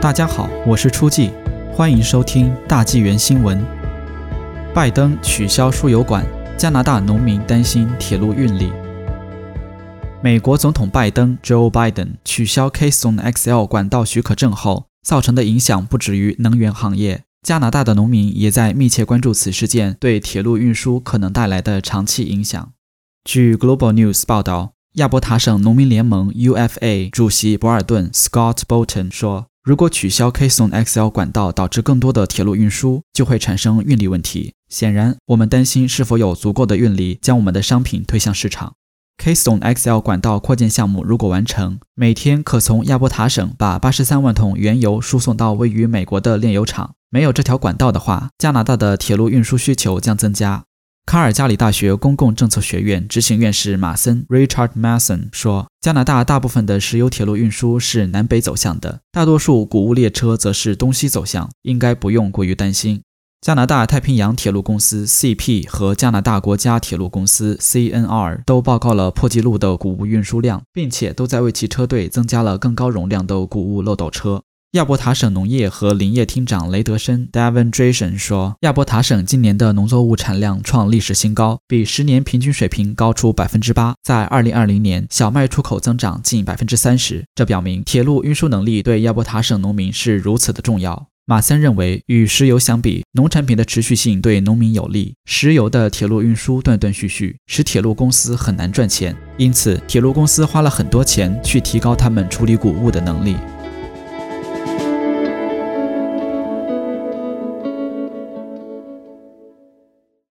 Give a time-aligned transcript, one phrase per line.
[0.00, 1.30] 大家好，我是初季，
[1.74, 3.62] 欢迎收听大纪元新闻。
[4.74, 6.24] 拜登取消输油管，
[6.56, 8.72] 加拿大农民担心铁路运力。
[10.22, 22.72] 美国总统拜登 （Joe Biden） 取消 Keystone XL 管道许可证后，造成的影响不止于能源行业，加拿大的农民也在密切关注此事件对铁路运输可能带来的长期影响。
[23.22, 29.49] 据 Global News 报道，亚伯塔省农民联盟 （UFA） 主席博尔顿 （Scott Bolton） 说。
[29.62, 34.54] 如果取消 Keystone XL 管道，导致更多的铁路运输，就会产生运力问题。
[34.70, 38.72] 显然，我们担心是否有足够的运力将我们的商品推向市场。
[39.22, 46.94] Keystone XL 管道扩建项目如果完成，每天可从亚伯塔省把八十三万桶原油输送到位于美国的炼油厂。
[47.10, 50.64] 没有这条管道的话，加拿大的铁路运输需求将增加。
[51.06, 63.02] 卡尔加里大学公共政策学院执行院士马森 （Richard Mason） 说：“加拿大大部分的石油铁路运输是南北走向的，大多数谷物列车则是东西走向，应该不用过于担心。”
[63.44, 74.42] 加拿大太平洋铁路公司 （CP） 和加拿大国家铁路公司 （CNR） 都报告了破纪录的谷物运输量，并且都在为其车队增加了更高容量的谷物漏斗车。
[74.74, 83.96] 亚伯塔省农业和林业厅长雷德森 （Devendration） 说：“亚伯塔省今年的农作物产量创历史新高，比十年平均水平高出百分之八。
[84.00, 87.24] 在二零二零年，小麦出口增长近百分之三十。
[87.34, 95.16] 这表明铁路运输能力对亚伯塔省农民是如此的重要。”马森认为，与石油相比，农产品的持续性对农民有利。
[95.24, 103.34] 石油的铁路运输断断续续，使铁路公司很难赚钱，因此铁路公司花了很多钱去提高他们处理谷物的能力。